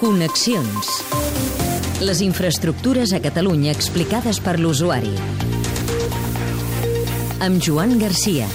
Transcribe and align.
Connexions. 0.00 0.86
Les 2.00 2.22
infraestructures 2.24 3.10
a 3.12 3.18
Catalunya 3.20 3.74
explicades 3.76 4.38
per 4.40 4.54
l'usuari. 4.56 5.12
Amb 7.44 7.60
Joan 7.60 7.98
Garcia. 8.00 8.48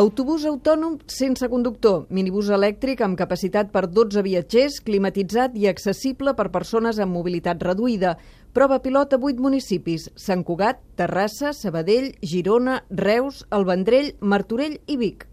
Autobús 0.00 0.48
autònom 0.48 0.96
sense 1.12 1.44
conductor, 1.52 2.06
minibús 2.08 2.48
elèctric 2.48 3.04
amb 3.04 3.20
capacitat 3.20 3.68
per 3.68 3.84
12 3.92 4.24
viatgers, 4.24 4.80
climatitzat 4.80 5.60
i 5.60 5.68
accessible 5.68 6.32
per 6.32 6.48
persones 6.48 6.96
amb 6.96 7.12
mobilitat 7.12 7.60
reduïda. 7.68 8.16
Prova 8.56 8.80
pilot 8.80 9.12
a 9.12 9.20
8 9.20 9.44
municipis, 9.44 10.08
Sant 10.16 10.40
Cugat, 10.40 10.80
Terrassa, 10.96 11.52
Sabadell, 11.52 12.14
Girona, 12.24 12.86
Reus, 12.88 13.44
El 13.52 13.68
Vendrell, 13.68 14.14
Martorell 14.20 14.80
i 14.88 14.96
Vic. 14.96 15.28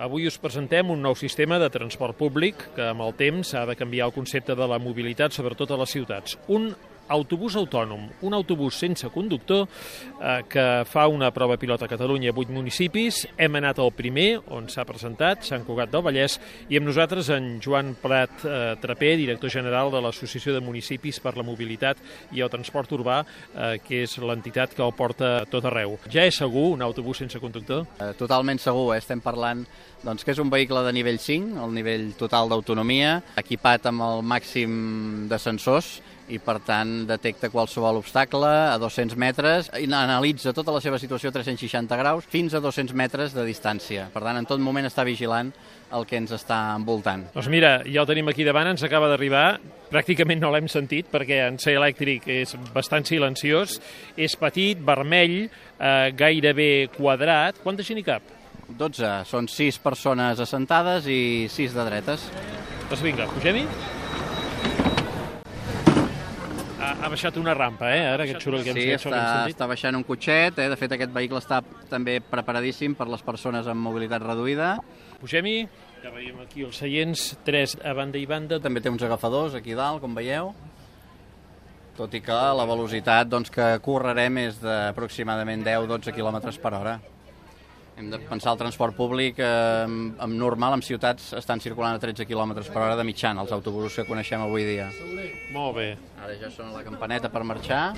Avui 0.00 0.24
us 0.24 0.38
presentem 0.40 0.88
un 0.88 1.02
nou 1.04 1.12
sistema 1.12 1.58
de 1.60 1.66
transport 1.68 2.16
públic 2.16 2.62
que 2.72 2.86
amb 2.88 3.02
el 3.04 3.10
temps 3.18 3.50
ha 3.52 3.66
de 3.68 3.74
canviar 3.76 4.06
el 4.08 4.14
concepte 4.14 4.54
de 4.56 4.68
la 4.70 4.78
mobilitat, 4.80 5.34
sobretot 5.36 5.74
a 5.74 5.76
les 5.82 5.92
ciutats. 5.92 6.38
Un 6.48 6.70
autobús 7.10 7.56
autònom, 7.58 8.06
un 8.22 8.34
autobús 8.36 8.78
sense 8.78 9.08
conductor 9.10 9.66
eh, 9.66 10.42
que 10.48 10.66
fa 10.88 11.08
una 11.10 11.32
prova 11.34 11.58
pilot 11.60 11.82
a 11.84 11.90
Catalunya 11.90 12.30
a 12.30 12.36
8 12.36 12.54
municipis. 12.54 13.24
Hem 13.36 13.58
anat 13.58 13.82
al 13.82 13.92
primer, 13.92 14.38
on 14.54 14.70
s'ha 14.70 14.86
presentat, 14.88 15.44
Sant 15.46 15.66
Cugat 15.66 15.90
del 15.92 16.04
Vallès, 16.06 16.38
i 16.70 16.78
amb 16.78 16.88
nosaltres 16.88 17.32
en 17.34 17.52
Joan 17.62 17.96
Prat 18.00 18.44
eh, 18.46 18.76
Traper, 18.80 19.16
director 19.18 19.52
general 19.52 19.90
de 19.92 20.02
l'Associació 20.04 20.54
de 20.54 20.62
Municipis 20.64 21.20
per 21.20 21.34
la 21.36 21.46
Mobilitat 21.46 22.00
i 22.36 22.44
el 22.44 22.52
Transport 22.52 22.94
Urbà, 22.96 23.20
eh, 23.24 23.76
que 23.84 24.04
és 24.06 24.16
l'entitat 24.22 24.76
que 24.76 24.86
el 24.86 24.94
porta 24.96 25.40
a 25.40 25.46
tot 25.50 25.66
arreu. 25.66 25.98
Ja 26.12 26.24
és 26.28 26.38
segur 26.38 26.70
un 26.76 26.86
autobús 26.86 27.24
sense 27.24 27.42
conductor? 27.42 27.86
Eh, 27.98 28.12
totalment 28.18 28.62
segur, 28.62 28.92
eh? 28.94 29.00
estem 29.02 29.22
parlant 29.24 29.66
doncs, 30.04 30.24
que 30.24 30.32
és 30.32 30.40
un 30.40 30.48
vehicle 30.52 30.80
de 30.86 30.94
nivell 30.96 31.18
5, 31.20 31.58
el 31.64 31.74
nivell 31.76 32.06
total 32.20 32.48
d'autonomia, 32.48 33.18
equipat 33.40 33.90
amb 33.90 34.06
el 34.06 34.24
màxim 34.24 35.26
de 35.28 35.38
sensors, 35.42 35.98
i 36.30 36.38
per 36.42 36.58
tant 36.64 37.04
detecta 37.08 37.50
qualsevol 37.50 37.98
obstacle 38.00 38.46
a 38.46 38.78
200 38.80 39.18
metres 39.20 39.70
i 39.80 39.88
analitza 39.90 40.54
tota 40.56 40.72
la 40.74 40.80
seva 40.82 40.98
situació 41.02 41.30
a 41.30 41.36
360 41.36 41.98
graus 42.00 42.28
fins 42.30 42.54
a 42.54 42.62
200 42.62 42.94
metres 42.96 43.34
de 43.34 43.44
distància. 43.46 44.08
Per 44.14 44.22
tant, 44.22 44.38
en 44.38 44.48
tot 44.48 44.62
moment 44.62 44.86
està 44.86 45.04
vigilant 45.06 45.52
el 45.90 46.06
que 46.06 46.20
ens 46.20 46.32
està 46.34 46.60
envoltant. 46.76 47.26
Doncs 47.34 47.50
mira, 47.50 47.80
ja 47.86 48.04
el 48.04 48.08
tenim 48.08 48.30
aquí 48.30 48.46
davant, 48.46 48.70
ens 48.70 48.84
acaba 48.86 49.10
d'arribar, 49.10 49.58
pràcticament 49.90 50.42
no 50.42 50.52
l'hem 50.54 50.70
sentit 50.70 51.10
perquè 51.10 51.42
en 51.48 51.58
ser 51.58 51.74
elèctric 51.80 52.28
és 52.30 52.54
bastant 52.74 53.06
silenciós, 53.08 53.80
és 54.16 54.36
petit, 54.38 54.78
vermell, 54.78 55.40
eh, 55.46 56.10
gairebé 56.14 56.90
quadrat. 56.96 57.58
Quanta 57.64 57.86
gent 57.86 57.98
hi 57.98 58.06
cap? 58.06 58.36
12. 58.70 59.24
Són 59.26 59.48
6 59.50 59.80
persones 59.82 60.38
assentades 60.38 61.08
i 61.10 61.48
6 61.50 61.74
de 61.74 61.88
dretes. 61.90 62.28
Doncs 62.90 63.02
vinga, 63.02 63.26
pugem-hi? 63.34 63.99
Ha, 66.90 67.08
baixat 67.12 67.36
una 67.38 67.54
rampa, 67.54 67.90
eh? 67.94 68.00
Ara 68.08 68.24
aquest 68.26 68.42
soroll 68.44 68.64
que 68.66 68.72
hem, 68.72 68.78
sí, 68.78 68.86
que 68.88 68.96
hem 68.96 68.98
està, 68.98 69.20
sentit. 69.20 69.54
està 69.54 69.68
baixant 69.70 69.98
un 69.98 70.04
cotxet. 70.06 70.58
Eh? 70.58 70.66
De 70.72 70.78
fet, 70.80 70.94
aquest 70.96 71.12
vehicle 71.14 71.38
està 71.38 71.60
també 71.90 72.18
preparadíssim 72.24 72.96
per 72.98 73.06
les 73.10 73.22
persones 73.26 73.68
amb 73.70 73.86
mobilitat 73.86 74.24
reduïda. 74.24 74.72
Pugem-hi, 75.20 75.54
ja 76.02 76.10
veiem 76.14 76.40
aquí 76.42 76.64
els 76.66 76.80
seients, 76.80 77.24
tres 77.46 77.76
a 77.84 77.94
banda 77.96 78.18
i 78.18 78.26
banda. 78.26 78.58
També 78.64 78.82
té 78.82 78.92
uns 78.92 79.04
agafadors 79.06 79.54
aquí 79.58 79.76
dalt, 79.78 80.02
com 80.02 80.16
veieu. 80.16 80.52
Tot 81.98 82.14
i 82.16 82.22
que 82.24 82.36
la 82.56 82.66
velocitat 82.68 83.28
doncs, 83.28 83.52
que 83.52 83.70
correrem 83.84 84.38
és 84.46 84.60
d'aproximadament 84.62 85.62
10-12 85.66 86.14
km 86.16 86.40
per 86.62 86.74
hora. 86.78 86.94
Hem 88.00 88.08
de 88.08 88.18
pensar 88.24 88.54
el 88.54 88.58
transport 88.62 88.96
públic 88.96 89.42
eh, 89.44 89.84
amb 89.84 90.36
normal, 90.40 90.78
en 90.78 90.84
ciutats 90.84 91.34
estan 91.36 91.60
circulant 91.60 91.98
a 91.98 92.00
13 92.00 92.24
km 92.24 92.54
per 92.62 92.80
hora 92.80 92.96
de 92.96 93.04
mitjana, 93.04 93.44
els 93.44 93.52
autobusos 93.52 93.98
que 94.00 94.06
coneixem 94.08 94.40
avui 94.40 94.64
dia. 94.64 94.86
Molt 95.52 95.76
bé. 95.76 95.90
Ara 96.16 96.38
ja 96.40 96.48
sona 96.54 96.72
la 96.78 96.86
campaneta 96.86 97.28
per 97.28 97.44
marxar 97.44 97.90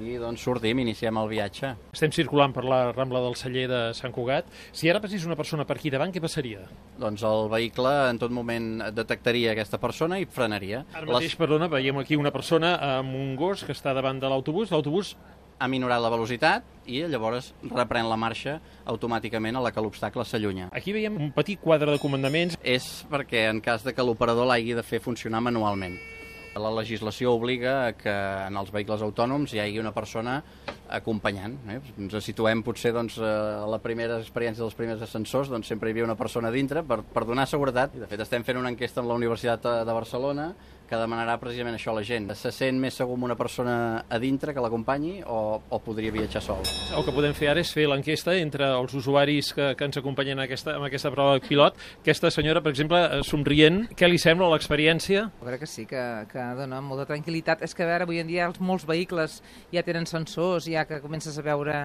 i 0.00 0.16
doncs 0.18 0.42
sortim, 0.42 0.80
iniciem 0.82 1.18
el 1.22 1.30
viatge. 1.30 1.72
Estem 1.94 2.12
circulant 2.14 2.54
per 2.54 2.64
la 2.66 2.80
Rambla 2.90 3.22
del 3.22 3.36
Celler 3.38 3.66
de 3.70 3.80
Sant 3.94 4.14
Cugat. 4.14 4.48
Si 4.74 4.90
ara 4.90 5.00
passés 5.02 5.26
una 5.28 5.36
persona 5.38 5.66
per 5.68 5.76
aquí 5.78 5.90
davant, 5.92 6.10
què 6.14 6.22
passaria? 6.22 6.62
Doncs 6.98 7.22
el 7.26 7.50
vehicle 7.52 7.92
en 8.10 8.20
tot 8.22 8.34
moment 8.34 8.70
detectaria 8.96 9.54
aquesta 9.54 9.78
persona 9.82 10.18
i 10.18 10.26
frenaria. 10.26 10.84
Ara 10.94 11.10
mateix, 11.10 11.36
perdona, 11.38 11.70
veiem 11.70 12.02
aquí 12.02 12.18
una 12.18 12.34
persona 12.34 12.76
amb 12.96 13.14
un 13.18 13.36
gos 13.38 13.62
que 13.66 13.76
està 13.76 13.94
davant 13.94 14.18
de 14.22 14.30
l'autobús. 14.30 14.72
L'autobús 14.74 15.14
ha 15.60 15.68
minorat 15.68 16.00
la 16.00 16.10
velocitat 16.12 16.64
i 16.88 17.02
llavors 17.12 17.52
reprèn 17.68 18.08
la 18.08 18.16
marxa 18.16 18.56
automàticament 18.88 19.60
a 19.60 19.64
la 19.66 19.70
que 19.70 19.84
l'obstacle 19.84 20.24
s'allunya. 20.24 20.70
Aquí 20.72 20.94
veiem 20.96 21.20
un 21.20 21.34
petit 21.36 21.60
quadre 21.60 21.92
de 21.92 22.00
comandaments. 22.02 22.56
És 22.64 23.04
perquè 23.10 23.46
en 23.50 23.60
cas 23.60 23.84
de 23.84 23.92
que 23.94 24.06
l'operador 24.06 24.48
l'hagi 24.48 24.74
de 24.74 24.86
fer 24.86 25.02
funcionar 25.04 25.44
manualment. 25.44 26.00
La 26.58 26.70
legislació 26.74 27.36
obliga 27.36 27.92
que 27.94 28.10
en 28.10 28.56
els 28.58 28.72
vehicles 28.74 29.04
autònoms 29.06 29.52
hi 29.54 29.60
hagi 29.62 29.78
una 29.78 29.92
persona 29.94 30.40
acompanyant. 30.90 31.54
Eh? 31.70 31.78
Ens 32.02 32.16
situem 32.26 32.64
potser 32.66 32.90
doncs, 32.96 33.20
a 33.22 33.68
la 33.70 33.78
primera 33.82 34.18
experiència 34.18 34.64
dels 34.64 34.74
primers 34.74 35.04
ascensors, 35.06 35.52
doncs 35.52 35.70
sempre 35.70 35.88
hi 35.88 35.94
havia 35.94 36.08
una 36.08 36.18
persona 36.18 36.50
dintre 36.50 36.82
per, 36.82 37.00
per 37.06 37.24
donar 37.28 37.46
seguretat. 37.46 37.94
I 37.94 38.02
de 38.02 38.10
fet 38.10 38.26
estem 38.26 38.44
fent 38.46 38.58
una 38.58 38.72
enquesta 38.74 39.02
amb 39.02 39.12
la 39.12 39.18
Universitat 39.20 39.70
de 39.86 39.94
Barcelona 39.94 40.50
que 40.90 40.98
demanarà 40.98 41.36
precisament 41.38 41.76
això 41.76 41.92
a 41.92 42.00
la 42.00 42.02
gent. 42.02 42.26
Se 42.34 42.50
sent 42.50 42.80
més 42.82 42.96
segur 42.98 43.14
amb 43.14 43.28
una 43.28 43.36
persona 43.38 43.74
a 44.10 44.18
dintre 44.18 44.50
que 44.56 44.62
l'acompanyi 44.64 45.20
o, 45.22 45.60
o 45.62 45.78
podria 45.84 46.10
viatjar 46.10 46.42
sol? 46.42 46.64
El 46.96 47.06
que 47.06 47.14
podem 47.14 47.36
fer 47.36 47.52
ara 47.52 47.62
és 47.62 47.70
fer 47.70 47.86
l'enquesta 47.86 48.34
entre 48.40 48.72
els 48.74 48.96
usuaris 48.98 49.52
que, 49.54 49.70
que 49.78 49.86
ens 49.86 50.00
acompanyen 50.00 50.40
en 50.40 50.48
aquesta, 50.48 50.74
en 50.80 50.88
aquesta 50.88 51.12
prova 51.14 51.38
pilot. 51.44 51.78
Aquesta 52.02 52.32
senyora, 52.34 52.64
per 52.64 52.74
exemple, 52.74 53.04
somrient, 53.28 53.84
què 53.94 54.10
li 54.10 54.18
sembla 54.18 54.50
l'experiència? 54.50 55.28
Jo 55.38 55.46
crec 55.46 55.62
que 55.62 55.70
sí, 55.70 55.86
que, 55.86 56.02
que 56.32 56.39
dona 56.58 56.80
molta 56.84 57.08
tranquil·litat. 57.10 57.64
És 57.66 57.74
que 57.74 57.84
a 57.84 57.90
veure, 57.90 58.06
avui 58.08 58.22
en 58.22 58.30
dia 58.30 58.46
els 58.48 58.60
molts 58.60 58.86
vehicles 58.88 59.40
ja 59.72 59.84
tenen 59.86 60.08
sensors, 60.08 60.68
ja 60.70 60.86
que 60.88 61.02
comences 61.04 61.38
a 61.38 61.44
veure 61.46 61.76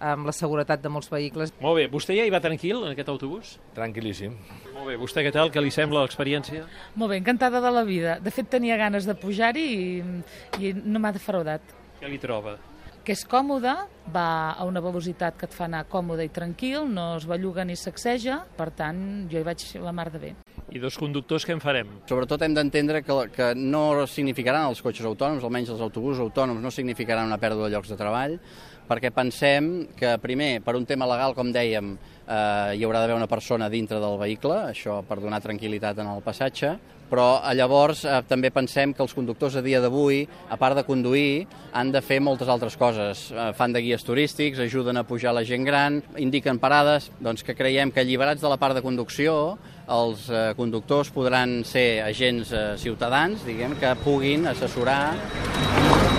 amb 0.00 0.28
la 0.28 0.32
seguretat 0.36 0.82
de 0.82 0.90
molts 0.92 1.08
vehicles. 1.12 1.52
Molt 1.62 1.80
bé. 1.80 1.86
Vostè 1.92 2.16
ja 2.16 2.26
hi 2.26 2.32
va 2.32 2.40
tranquil, 2.44 2.82
en 2.84 2.92
aquest 2.92 3.10
autobús? 3.12 3.56
Tranquil·líssim. 3.76 4.36
Molt 4.74 4.90
bé. 4.90 4.96
Vostè 5.00 5.24
què 5.24 5.32
tal? 5.34 5.50
Què 5.52 5.62
li 5.62 5.72
sembla 5.74 6.04
l'experiència? 6.04 6.66
Molt 6.94 7.14
bé, 7.14 7.20
encantada 7.22 7.62
de 7.64 7.72
la 7.72 7.84
vida. 7.88 8.18
De 8.20 8.32
fet, 8.34 8.50
tenia 8.52 8.76
ganes 8.80 9.08
de 9.08 9.16
pujar-hi 9.18 9.66
i, 9.66 9.84
i 10.60 10.72
no 10.84 11.00
m'ha 11.00 11.14
defraudat. 11.16 11.76
Què 12.00 12.10
li 12.12 12.20
troba? 12.22 12.58
Que 13.06 13.14
és 13.14 13.22
còmode, 13.30 13.72
va 14.12 14.28
a 14.50 14.66
una 14.66 14.82
velocitat 14.82 15.38
que 15.38 15.46
et 15.46 15.54
fa 15.54 15.68
anar 15.68 15.84
còmode 15.88 16.26
i 16.26 16.32
tranquil, 16.34 16.90
no 16.90 17.12
es 17.20 17.28
belluga 17.30 17.64
ni 17.64 17.78
sacseja, 17.78 18.42
per 18.58 18.72
tant, 18.74 19.00
jo 19.30 19.38
hi 19.38 19.46
vaig 19.46 19.62
la 19.78 19.94
mar 19.94 20.10
de 20.10 20.22
bé. 20.24 20.34
I 20.76 20.80
dos 20.82 20.98
conductors, 21.00 21.46
què 21.48 21.54
en 21.56 21.60
farem? 21.62 21.88
Sobretot 22.04 22.42
hem 22.44 22.52
d'entendre 22.52 23.00
que, 23.00 23.14
que 23.32 23.46
no 23.56 24.04
significaran 24.12 24.66
els 24.68 24.82
cotxes 24.84 25.06
autònoms, 25.08 25.44
almenys 25.46 25.70
els 25.72 25.80
autobusos 25.80 26.20
autònoms, 26.20 26.60
no 26.60 26.72
significaran 26.74 27.30
una 27.30 27.38
pèrdua 27.40 27.70
de 27.70 27.72
llocs 27.72 27.88
de 27.88 27.96
treball, 27.96 28.34
perquè 28.84 29.08
pensem 29.14 29.70
que, 29.96 30.10
primer, 30.20 30.50
per 30.66 30.74
un 30.76 30.84
tema 30.84 31.08
legal, 31.08 31.32
com 31.38 31.48
dèiem, 31.54 31.94
eh, 31.96 32.76
hi 32.76 32.84
haurà 32.84 33.00
d'haver 33.00 33.16
una 33.16 33.30
persona 33.30 33.70
dintre 33.72 34.02
del 34.02 34.18
vehicle, 34.20 34.58
això 34.74 34.98
per 35.08 35.16
donar 35.22 35.40
tranquil·litat 35.46 36.04
en 36.04 36.12
el 36.12 36.20
passatge, 36.26 36.74
però 37.10 37.40
eh, 37.40 37.54
llavors 37.58 38.04
eh, 38.04 38.20
també 38.28 38.50
pensem 38.54 38.94
que 38.94 39.04
els 39.04 39.14
conductors 39.16 39.56
a 39.56 39.62
dia 39.64 39.80
d'avui, 39.82 40.24
a 40.50 40.58
part 40.60 40.78
de 40.78 40.84
conduir, 40.86 41.46
han 41.72 41.92
de 41.94 42.02
fer 42.02 42.20
moltes 42.20 42.50
altres 42.52 42.76
coses. 42.76 43.28
Eh, 43.32 43.50
fan 43.56 43.74
de 43.76 43.82
guies 43.84 44.04
turístics, 44.06 44.60
ajuden 44.62 44.96
a 45.00 45.06
pujar 45.08 45.34
la 45.36 45.44
gent 45.44 45.66
gran, 45.66 46.02
indiquen 46.16 46.60
parades, 46.62 47.10
doncs 47.20 47.46
que 47.46 47.56
creiem 47.56 47.92
que 47.92 48.02
alliberats 48.04 48.42
de 48.42 48.52
la 48.52 48.60
part 48.60 48.76
de 48.76 48.84
conducció, 48.84 49.56
els 49.86 50.26
eh, 50.30 50.52
conductors 50.58 51.12
podran 51.14 51.60
ser 51.64 52.02
agents 52.02 52.52
eh, 52.52 52.66
ciutadans, 52.80 53.46
diguem, 53.46 53.78
que 53.80 53.94
puguin 54.02 54.48
assessorar 54.50 55.14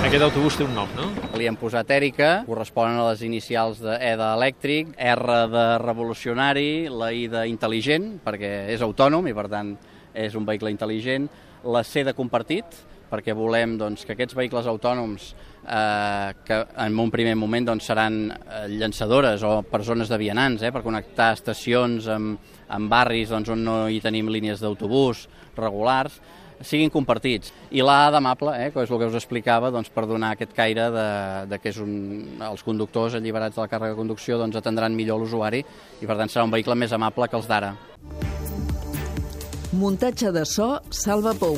aquest 0.00 0.24
autobús 0.24 0.56
té 0.56 0.64
un 0.64 0.72
nom, 0.74 0.88
no? 0.96 1.04
Li 1.38 1.44
hem 1.46 1.54
posat 1.60 1.90
Èrica, 1.92 2.30
corresponen 2.46 2.96
a 2.98 3.10
les 3.10 3.20
inicials 3.22 3.82
de 3.84 3.98
E 4.00 4.14
d'elèctric, 4.18 4.94
R 4.96 5.36
de 5.52 5.64
revolucionari, 5.82 6.88
la 6.88 7.10
I 7.14 7.26
d'intel·ligent, 7.30 8.08
perquè 8.24 8.50
és 8.72 8.82
autònom 8.82 9.28
i 9.28 9.34
per 9.36 9.44
tant 9.52 9.74
és 10.14 10.36
un 10.38 10.46
vehicle 10.46 10.72
intel·ligent, 10.72 11.28
la 11.64 11.84
C 11.84 12.04
de 12.06 12.14
compartit, 12.16 12.78
perquè 13.10 13.34
volem 13.34 13.74
doncs, 13.78 14.04
que 14.06 14.14
aquests 14.14 14.36
vehicles 14.38 14.68
autònoms 14.70 15.32
eh, 15.66 16.32
que 16.46 16.60
en 16.84 16.98
un 17.02 17.10
primer 17.10 17.34
moment 17.38 17.72
doncs, 17.72 17.88
seran 17.90 18.20
eh, 18.30 18.66
llançadores 18.70 19.42
o 19.42 19.60
persones 19.66 20.10
de 20.10 20.18
vianants 20.20 20.62
eh, 20.62 20.70
per 20.72 20.84
connectar 20.86 21.32
estacions 21.34 22.06
amb, 22.10 22.38
amb 22.70 22.92
barris 22.92 23.34
doncs, 23.34 23.50
on 23.50 23.64
no 23.66 23.80
hi 23.90 23.98
tenim 24.04 24.30
línies 24.30 24.62
d'autobús 24.62 25.26
regulars, 25.58 26.20
siguin 26.62 26.92
compartits. 26.92 27.54
I 27.72 27.82
l'A 27.82 28.10
d'amable, 28.14 28.54
eh, 28.60 28.70
que 28.70 28.84
és 28.84 28.90
el 28.90 29.00
que 29.00 29.10
us 29.10 29.18
explicava, 29.18 29.72
doncs, 29.74 29.90
per 29.92 30.06
donar 30.06 30.34
aquest 30.36 30.54
caire 30.56 30.90
de, 30.94 31.10
de 31.50 31.60
que 31.60 31.72
és 31.74 31.82
un, 31.82 31.94
els 32.46 32.64
conductors 32.66 33.18
alliberats 33.18 33.56
de 33.56 33.64
la 33.64 33.70
càrrega 33.70 33.96
de 33.96 34.02
conducció 34.04 34.38
doncs, 34.38 34.58
atendran 34.60 34.96
millor 34.96 35.22
l'usuari 35.22 35.64
i 36.00 36.06
per 36.06 36.18
tant 36.20 36.30
serà 36.30 36.46
un 36.46 36.54
vehicle 36.54 36.78
més 36.78 36.94
amable 36.94 37.28
que 37.28 37.40
els 37.40 37.50
d'ara. 37.50 37.74
Muntatge 39.72 40.32
de 40.34 40.42
so 40.50 40.80
Salva 40.90 41.30
Pou. 41.38 41.54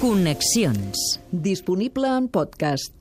Connexions. 0.00 0.96
Disponible 1.30 2.08
en 2.08 2.30
podcast. 2.32 2.94